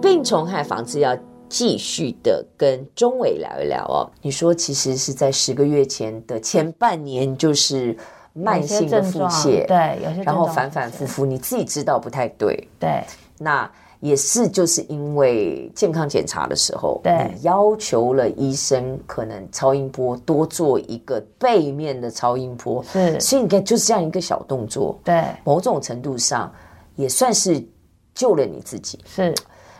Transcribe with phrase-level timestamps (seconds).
[0.03, 1.17] 病虫害防治要
[1.49, 4.11] 继续的跟钟伟聊一聊哦。
[4.21, 7.97] 你说其实是在十个月前的前半年，就是
[8.33, 13.05] 慢性的腹泻，对，有些然后反反复复，你自己知道不太对，对，
[13.39, 13.71] 那。
[14.03, 26.53] 也是，就是因为健康检查的时候，对，要求了医生可能超音波多做一个背面的超音波，是，所以你看就是这样一个小动作，对，某种程度上
[26.97, 27.65] 也算是
[28.13, 29.33] 救了你自己，是，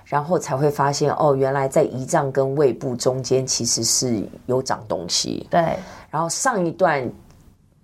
[0.05, 5.77] 然后才会发现哦，原来在胰脏跟胃部中间其实是有长东西，对，
[6.11, 7.11] 然后上一段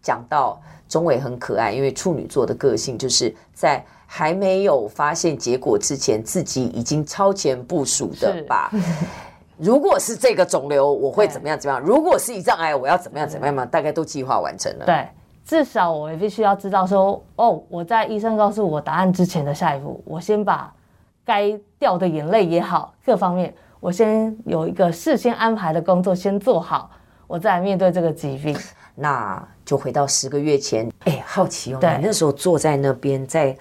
[0.00, 3.84] 讲到中伟很可爱，因为处女座的个性就是在。
[4.10, 8.72] 还没有发现结果之前，自己已经超前部署的吧？
[9.58, 11.58] 如果是这个肿瘤，我会怎么样？
[11.58, 11.84] 怎么样？
[11.84, 13.28] 如果是胰脏癌，我要怎么样？
[13.28, 13.66] 怎么样嘛？
[13.66, 14.86] 大概都计划完成了。
[14.86, 15.06] 对，
[15.44, 20.72] 至少我必须要知道说，哦，我在医生告诉我答案之前的下一步，我先把
[21.22, 26.90] 该掉的眼泪也好，各方面，我先有一个事先安排的工作先做好，
[27.26, 28.56] 我再来面对这个疾病。
[28.94, 33.54] 那就回到十个月前，哎，好奇哦，你那时候坐在那边在。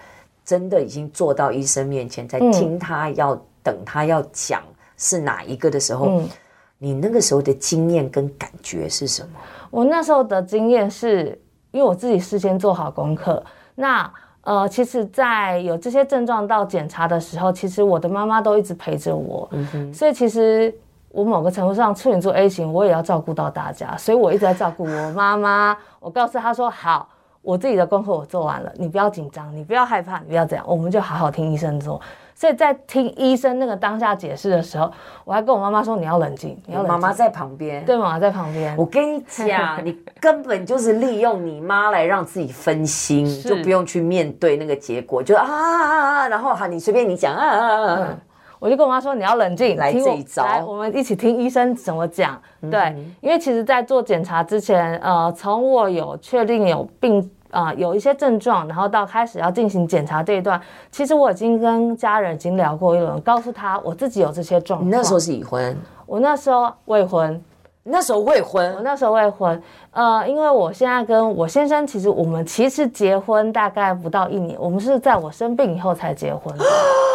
[0.48, 4.64] 真的已经坐到医生面前，在听他要、嗯、等他要讲
[4.96, 6.30] 是哪一个的时候，嗯、
[6.78, 9.30] 你那个时候的经验跟感觉是什么？
[9.70, 11.38] 我那时候的经验是
[11.72, 13.44] 因为我自己事先做好功课。
[13.76, 14.10] 那
[14.44, 19.50] 呃，其实，在有这些症状到检查的时候，其实我的妈妈都一直陪着我。
[19.52, 19.94] 嗯。
[19.94, 20.74] 所以其实
[21.10, 25.78] 我某个程度上处女座 A 型，我也要照顾到大家，所以我一直在照顾我妈妈。
[26.00, 27.10] 我告诉她说好。
[27.48, 32.02] 我自己的功课我做完了，你不要紧张，你不要害怕，你不要这样，我们就好好听医生做。
[32.36, 34.92] 所以在听医生那个当下解释的时候，
[35.24, 38.76] 我还跟我妈妈说：“你要冷静，你要冷静。”妈妈在旁边，对，妈妈在旁边。
[38.76, 48.08] 我跟你讲，你根本就是利用你妈来让自己分心，就不用去面对那个结果，就啊啊啊啊，然后好，你随便你讲啊啊啊啊。
[48.10, 48.20] 嗯
[48.60, 52.42] 我就跟我妈说：“你要冷静，来这一招，来，我们一起听医生怎么讲。
[52.62, 57.22] 嗯”对，因为其实，在做检查之前，呃，从我有确定有病
[57.58, 64.88] 啊、呃，有一些症状，然后到开始要进行检查这一段，其实我已经跟家人已经聊过一轮，告诉他我自己有这些状况。
[64.88, 65.76] 你那时候是已婚？
[66.06, 67.44] 我那时候未婚。
[67.82, 68.76] 那时候未婚？
[68.76, 69.60] 我那时候未婚。
[69.90, 76.64] 呃，因为我现在跟我先生，其实我们其实结婚大概不到一年，我们是在我生病以后才结婚的。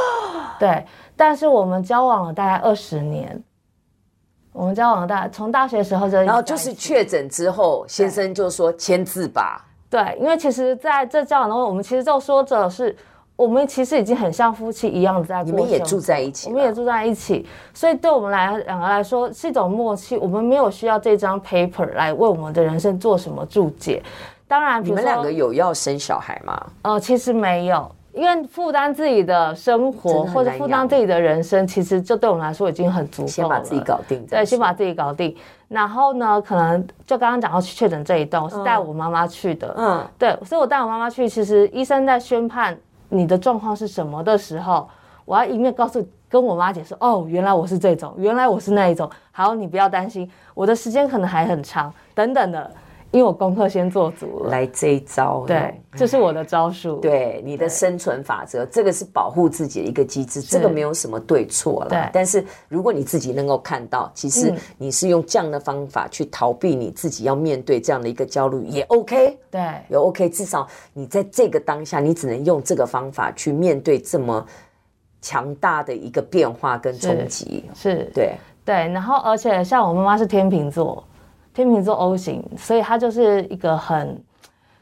[0.58, 0.84] 对。
[1.16, 3.40] 但是我们交往了大概二十年，
[4.52, 9.64] 我们交往了大概从大学时候就，然后就是确诊之后，先生就说签字吧。
[9.92, 12.96] 对，因为其实在这交往的话，我们其实就说着是，
[13.36, 15.52] 我们其实已经很像夫妻一样的在过。
[15.52, 20.16] 你们也住在一起，我们也住在一起，所以对我们来两个来说是一种默契。
[20.16, 24.02] 我们没有需要这张 paper 来为我们的人生做什么注解。
[24.48, 26.66] 当然，你们两个有要生小孩吗？
[26.80, 27.90] 呃，其实没有。
[28.12, 33.28] 因为负担自己的生活或者负担自己的人生，其实就对我们来说已经很足够了。
[33.32, 35.34] 先把自己搞定，对，先把自己搞定。
[35.68, 39.74] 然后呢，可能就刚刚讲到确诊这一段，我是带我妈妈去的。
[39.78, 41.26] 嗯，对，所以我带我妈妈去。
[41.26, 42.76] 其实医生在宣判
[43.08, 44.86] 你的状况是什么的时候，
[45.24, 49.08] 我要一面告诉跟我妈解释，哦，原来我是这种，原来我是那一种。
[49.30, 52.70] 好，你不要担心，我的时间可能还很长，等等的。
[53.12, 61.90] 因为我功课先做足了，来这一招，对，这是我的招数， 对，你的生存法则，这个是保护自己的一个机制，这个没有什么对错了。
[61.90, 74.42] 对，但是如果你自己能够看到，其实你是用这样的方法去逃避你自己要面对这样的一个焦虑，也 OK，对，也 OK，至少你在这个当下，你只能用这个方法去面对这么
[75.20, 78.32] 强大的一个变化跟冲击，是，对，
[78.64, 81.04] 对，然后而且像我妈妈是天秤座。
[81.54, 84.18] 天秤座 O 型，所以他就是一个很，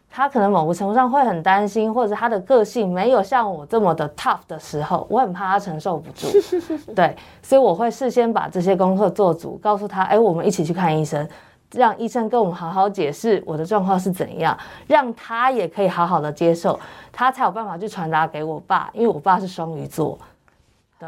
[0.08, 6.28] 他可能某个程度上会很担心，或者他的个性没有像我这么的 tough 的时候，我很怕他承受不住。
[6.94, 11.28] 对，所以我会事先把这些功课做足，告诉他，哎，我们一起去看医生，
[11.72, 14.56] 让医生跟我们好好解释我的状况是怎样，
[14.86, 16.78] 让他也可以好好的接受，
[17.12, 20.16] 他才有办法去传达给我爸，因为我爸是双鱼座。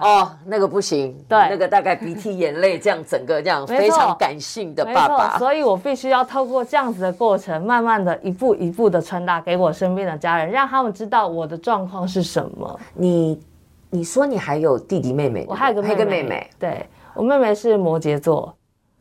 [0.00, 12.80] 哦，那个不行，对，那个大概鼻涕眼泪这样，整个这样非常感性的爸爸，所以我必须要透过这样子的过程，慢慢的一步一步的传达给我身边的家人，让他们知道我的状况是什么。
[12.94, 13.40] 你，
[13.90, 15.44] 你说你还有弟弟妹妹？
[15.48, 18.54] 我还有个妹妹，对，我妹妹是摩羯座。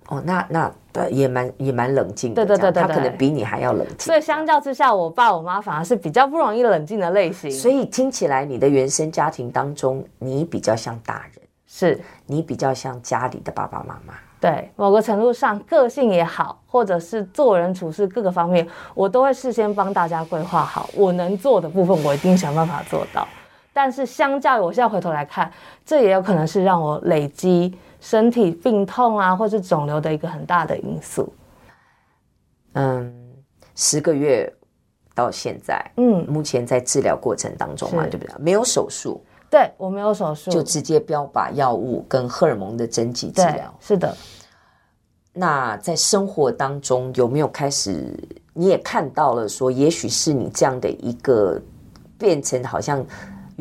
[0.10, 4.00] 哦，那那对，也蛮也蛮冷静的，对对对对，他可能比你还要冷静。
[4.00, 7.50] 所以相较之下，我爸我妈反而是比较不容易冷静的类型。
[7.50, 14.14] 所以听起来，你的原生家庭当中，你比较像大人，是你比较像家里的爸爸妈妈。
[14.40, 23.28] 对，某个程度上，个性也好，或者是做人处事各个方面，我都会事先帮大家规划好，我能做的部分，我一定想办法做到。
[23.72, 25.50] 但是，相较于我现在回头来看，
[25.86, 31.32] 这也有可能是让我累积身体病痛啊，或是肿瘤的一个很大的因素。
[32.74, 33.14] 嗯，
[33.76, 34.52] 十个月
[35.16, 38.36] 到现在，嗯，目前在治疗过程当中嘛，对不对？
[38.40, 39.24] 没有手术。
[39.50, 43.74] 对，我没有手术，就直接标靶药物跟荷尔蒙的针剂治疗。
[43.80, 44.16] 是的。
[45.34, 48.14] 那在生活当中有没有开始？
[48.54, 51.62] 你也看到了，说也许是你这样的一个
[52.18, 53.06] 变成好像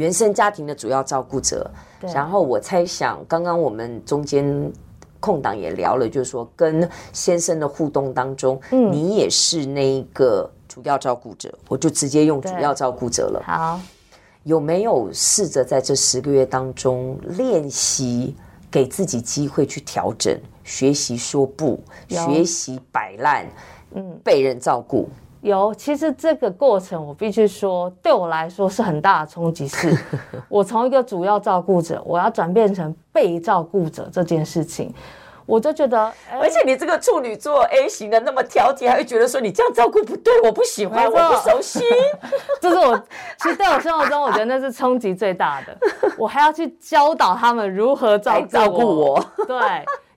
[0.00, 1.70] 原生家庭的主要照顾者。
[2.14, 4.72] 然后我猜想，刚刚我们中间
[5.20, 13.42] 空档也聊了，就是说跟先生的互动当中，嗯，你也是那一个主要照顾者，我就直接用主要照顾者了。
[13.44, 13.78] 好。
[14.44, 18.34] 有没有试着在这十个月当中练习，
[18.70, 23.46] 给自己机会去调整，学习说不，学习摆烂，
[23.94, 25.10] 嗯，被人照顾？
[25.42, 29.66] 有，其实这个过程我必须说，对我来说是很大的冲击。
[29.68, 29.96] 是
[30.48, 34.92] 我从一个主要照顾者，我要转变成被照顾者这件事情。
[35.46, 41.82] 我就觉得，而且你这个处女座 A 型的那么挑剔，还会觉得说你这样照顾不对，我不喜欢，我不熟悉。
[42.60, 42.96] 这是我
[43.36, 45.76] 其实在我生活中，我觉得那是冲击最大的。
[46.16, 49.58] 我还要去教导他们如何照顾照顾我，对，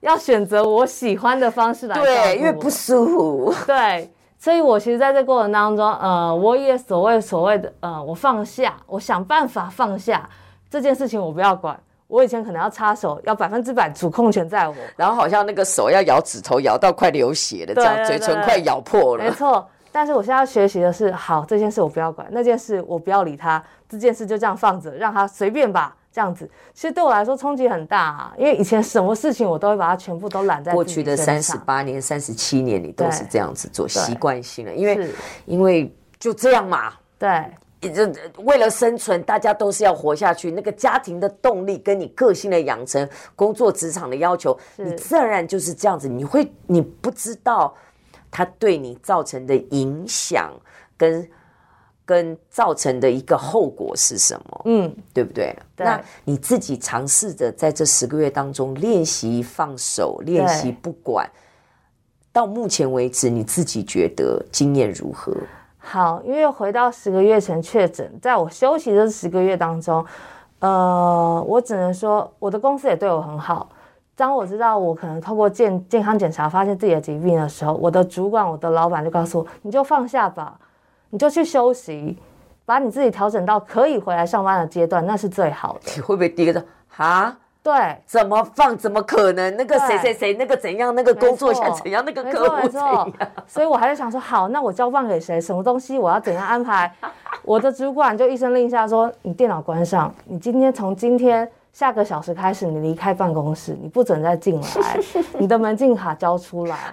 [0.02, 2.14] 要选择我喜欢的方式来照顾我。
[2.14, 3.54] 对，因为不舒服。
[3.66, 4.08] 对，
[4.44, 10.28] 所以我其实在这过程当中，呃，我也所谓所谓的呃，我放下，我想办法放下
[10.68, 11.74] 这件事情，我不要管。
[12.08, 19.24] 我以前可能要插手，要百分之百主控权在我，然后好像那个手要咬指头，咬到快流血了，这样嘴唇快咬破了。
[19.24, 26.48] 没错，但是我现在要学习的是，好，这件事我不要管，那件事我不要理他，这件事就这样放着，让他随便吧，这样子。
[26.72, 35.10] 其实对我来说冲击很大啊，因为以前什么事情我都会把它全部都揽在过去的三十八年、三十七年里都是这样子做习惯性了，因为
[35.46, 37.44] 因为就这样嘛，对。
[37.92, 40.50] 这为了生存，大家都是要活下去。
[40.50, 43.06] 那个家庭的动力，跟你个性的养成，
[43.36, 46.08] 工作职场的要求，你自然就是这样子。
[46.08, 47.74] 你会，你不知道
[48.30, 50.50] 它对你造成的影响，
[50.96, 51.28] 跟
[52.04, 54.60] 跟造成的一个后果是什么？
[54.66, 55.56] 嗯，对不对？
[55.74, 55.84] 对。
[55.86, 61.28] 那你自己尝试着在这十个月当中练习放手，练习不管。
[62.32, 65.32] 到目前为止，你自己觉得经验如何？
[65.78, 70.04] 好，因为回到十个月前确诊，在我休息这十个月当中，
[70.58, 73.68] 呃，我只能说我的公司也对我很好。
[74.16, 80.58] 当我知道我可能透过健健康检查发现自己的疾病的时候，我的主管、我的老板就告诉我：“你就放下吧，
[81.14, 82.18] 你就去休息，
[82.66, 85.80] 把你自己调整到可以回来上班的阶段，那是最好的。
[85.94, 87.36] ”你会不会第一个说哈？
[87.62, 88.76] 对，怎么放？
[88.76, 89.56] 怎么可能？
[89.56, 90.92] 那个谁谁谁，那个怎样？
[90.92, 92.02] 那个工作想怎样？
[92.04, 93.12] 那个客户怎样？
[93.46, 95.40] 所以我还在想说，好，那我交放给谁？
[95.40, 95.96] 什么东西？
[95.96, 96.92] 我要怎样安排？
[97.44, 104.98] 我的主管就一声令下说：“你电脑关上，你今天从今天下个小时开始，你离开办公室，你不准再进来，
[105.38, 106.90] 你的门禁卡交出来。”啊，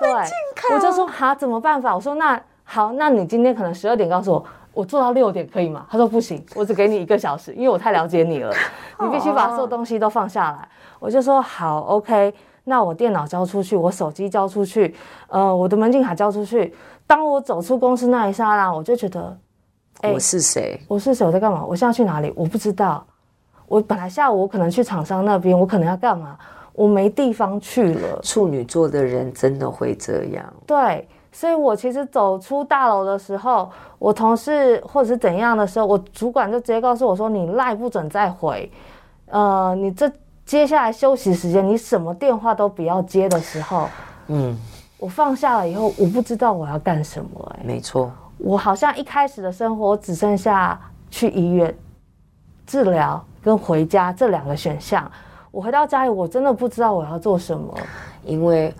[0.00, 0.74] 交门禁卡！
[0.74, 1.94] 我就说哈，怎么办法？
[1.94, 2.40] 我说那
[2.72, 4.44] 好，那你今天可能十二点告诉我。
[4.72, 5.84] 我做到六点可以吗？
[5.90, 8.54] 他说不行，我只给你一个小时，因为我太了解你了，
[9.02, 10.68] 你必须把所有东西都放下来。
[11.00, 12.32] 我就说好，OK，
[12.62, 14.94] 那我电脑交出去，我手机交出去，
[15.26, 16.72] 呃，我的门禁卡交出去。
[17.08, 19.36] 当我走出公司那一刹那，我就觉得，
[20.02, 20.80] 欸，我是谁？
[20.86, 21.26] 我是谁？
[21.26, 21.64] 我在干嘛？
[21.66, 22.32] 我现在去哪里？
[22.36, 23.04] 我不知道。
[23.66, 26.38] 我本来下午我可能去厂商那边，我可能要干嘛？
[26.72, 28.20] 我没地方去了。
[28.22, 30.44] 处女座的人真的会这样。
[30.64, 31.08] 对。
[31.32, 33.70] 所以我其实走出大楼的时候，
[34.00, 38.70] 我同事或者是怎样的时候，我主管就直接告诉我说：“你赖不准再回，
[39.26, 40.10] 呃，你这
[40.44, 43.88] 接下来休息时间，你什么电话都不要接的时候，
[44.26, 44.58] 嗯，
[44.98, 47.54] 我放下了以后，我不知道我要干什么。
[47.56, 50.78] 哎，没错，我好像一开始的生活只剩下
[51.10, 51.72] 去医院
[52.66, 55.08] 治疗跟回家这两个选项。
[55.52, 57.72] 我回到家里，我真的不知道我要做什么，
[58.24, 58.74] 因为。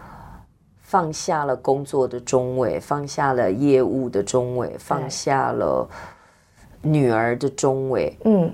[0.90, 5.88] 放下了工作的中尾，放下了业务的中尾，放下了
[6.82, 8.18] 女儿的中尾。
[8.25, 8.52] 嗯，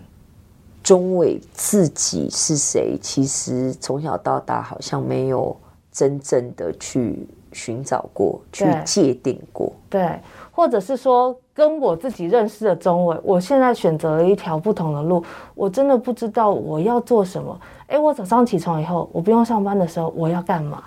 [0.83, 2.99] 中尾自己是谁？
[3.01, 5.57] 其实从小到大好像没有
[5.91, 9.73] 真正的去寻找过，去界定过。
[9.89, 10.21] 对，
[10.53, 15.25] 或者是说跟我自己认识的中尾，我现在选择了一条不同的路，
[15.55, 17.59] 我真的不知道我要做什么。
[17.87, 20.83] 哎，我早上起床以后，我不用上班的时候，我要干嘛？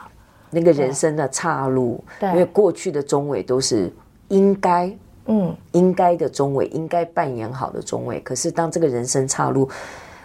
[0.49, 3.91] 那个人生的岔路，因为过去的中尾都是
[4.29, 4.91] 应该，
[5.25, 8.19] 嗯，应该的中尾，应该扮演好的中尾。
[8.21, 9.69] 可是当这个人生岔路，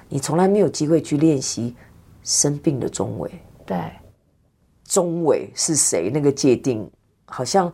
[0.09, 1.75] 你从来没有机会去练习
[2.23, 3.31] 生病的中尾，
[3.67, 3.77] 对，
[4.85, 6.11] 中伟是谁？
[6.11, 6.91] 那个界定
[7.27, 7.71] 好像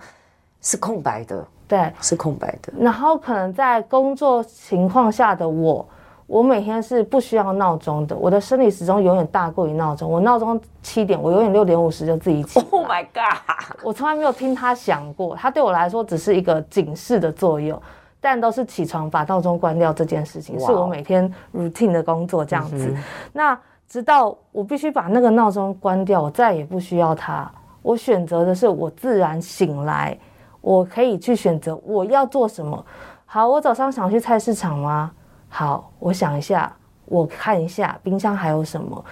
[0.61, 2.73] 是空白的，对，是空白的。
[2.79, 5.89] 然后可能在工作情况下的我，
[6.31, 10.09] 我每天是不需要闹钟的，我的生理时钟永远大过于闹钟。
[10.09, 12.61] 我闹钟七点，我永远六点五十就自己起。
[12.71, 13.37] Oh my god！
[13.83, 17.77] 我从来没有听他响过，他对我来说只是一个警示的作用，
[18.21, 20.67] 但都是起床把闹钟关掉这件事情，Wow.
[20.67, 22.77] 是我每天 routine 的工作这样子。
[22.77, 23.03] Mm hmm.
[23.33, 23.59] 那
[23.89, 27.51] 直到我必须把那个闹钟关掉，我再也不需要它。
[27.83, 30.17] 我选择的是我自然醒来，
[30.61, 32.87] 我可以去选择我要做什么。
[33.27, 35.11] 好，我早上想去菜市场吗？
[35.53, 36.73] 好，我想一下，
[37.07, 39.05] 我看一下冰箱还有什么。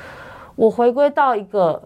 [0.55, 1.83] 我回归到一个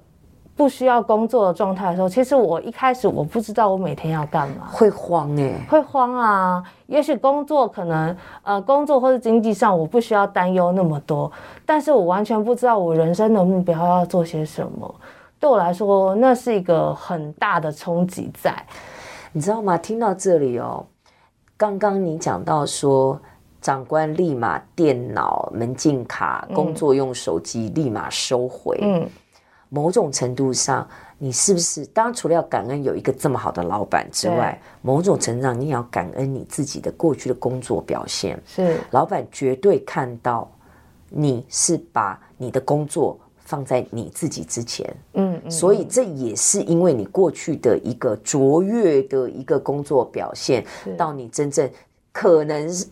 [0.55, 6.63] 不需要工作的状态的时候，其实我一开始我不知道我每天要干嘛，会慌哎，会慌啊。
[6.87, 11.33] 也许工作可能呃工作或者经济上我不需要担忧那么多，
[11.65, 14.95] 但是我完全不知道我人生的目标要做些什么。
[15.41, 18.55] 对我来说，那是一个很大的冲击在，
[19.33, 19.79] 你知道吗？
[19.79, 20.85] 听到这里哦，
[21.57, 23.19] 刚刚你讲到说。
[23.63, 28.77] 长官立马电脑门禁卡，工作用手机立马收回。
[28.83, 29.09] 嗯，
[29.69, 38.37] 某种程度上，你是不是当然除了要感恩有一个这么好的老板之外，某种程度上你也要感恩你自己的过去的工作表现。
[38.45, 40.51] 是，老板绝对看到
[41.09, 44.93] 你是把你的工作放在你自己之前。
[45.13, 50.67] 嗯，嗯，所以这也是因为你过去的一个卓越的一个工作表现，
[50.99, 51.71] 到你真正
[52.11, 52.85] 可能是。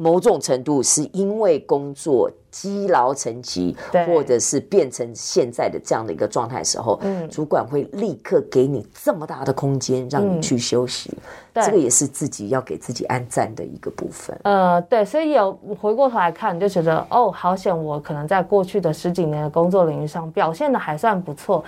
[0.00, 3.76] 某种程度是因为工作积劳成疾，
[4.06, 11.10] 或者是变成现在的这样的一个状态时候，嗯，主管会立刻给你这么大的空间让你去休息，
[11.54, 14.38] 嗯、这个也是自己要给自己安赞的一个部分。
[14.44, 21.64] 呃，对，所以有回过头来看，你就觉得哦，好险，我可能在过去的十几年的工作领域上表现的还算不错，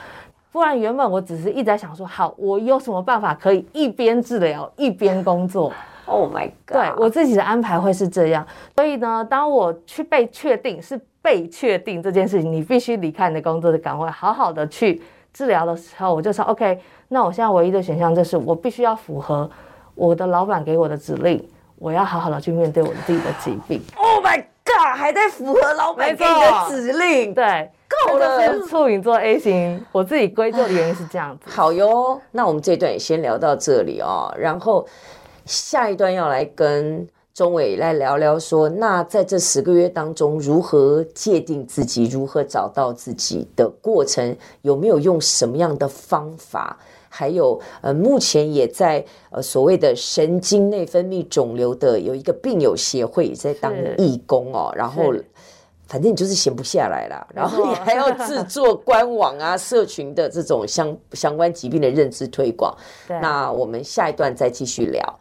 [0.52, 5.72] 不然原本我只是一直在想说，好，我有什么办法可以一边治疗一边工作。
[6.10, 6.76] Oh my god！
[6.76, 15.00] 对，我自己的安排会是这样，所以呢，当我去被确定是被确定这件事情，你必须离开你的工作的岗位，好好的去
[15.32, 19.48] 治疗的时候，我就说 OK，那我现在唯一的选项就是我必须要符合
[19.94, 21.40] 我的老板给我的指令，
[21.78, 23.80] 我要好好的去面对我自己的疾病。
[23.94, 24.96] Oh my god！
[24.96, 27.32] 还在符合老板给你的指令？
[27.32, 28.52] 对，够了。
[28.52, 31.48] 是处女座 A 型，我自己归咎的原因是这样子。
[31.48, 34.84] 好哟，那我们这段也先聊到这里哦，然后。
[35.50, 37.04] 下一段要来跟
[37.34, 46.78] 钟伟来聊聊说，那在这十个月当中，如何界定自己，如何找到自己的过程，有没有用什么样的方法？
[47.08, 55.12] 还有，呃，目前也在呃所谓的神经内分泌肿瘤的有一个病友协会也在当义工哦，然后
[55.88, 62.72] 反正你就是闲不下来啦，然后你还要制作官网啊、社群的这种相相关疾病的认知推广。
[63.08, 65.18] 那我们下一段再继续聊。